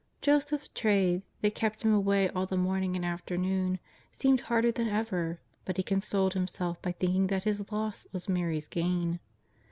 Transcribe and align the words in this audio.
''Joseph's 0.23 0.69
trade, 0.73 1.21
that 1.41 1.53
kept 1.53 1.83
him 1.83 1.93
away 1.93 2.27
all 2.29 2.47
the 2.47 2.57
morning 2.57 2.95
and 2.95 3.05
afternoon, 3.05 3.77
seemed 4.11 4.41
harder 4.41 4.71
than 4.71 4.87
ever, 4.87 5.39
but 5.63 5.77
he 5.77 5.83
consoled 5.83 6.33
himself 6.33 6.81
by 6.81 6.93
thinking 6.93 7.27
that 7.27 7.43
his 7.43 7.71
loss 7.71 8.07
was 8.11 8.27
Mary's 8.27 8.67
gain. 8.67 9.19